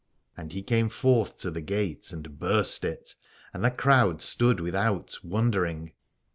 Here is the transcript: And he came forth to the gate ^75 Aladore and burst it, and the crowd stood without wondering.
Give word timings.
And 0.35 0.51
he 0.51 0.63
came 0.63 0.89
forth 0.89 1.37
to 1.41 1.51
the 1.51 1.61
gate 1.61 2.01
^75 2.01 2.01
Aladore 2.01 2.13
and 2.25 2.39
burst 2.39 2.83
it, 2.83 3.15
and 3.53 3.63
the 3.63 3.69
crowd 3.69 4.19
stood 4.23 4.59
without 4.59 5.19
wondering. 5.23 5.93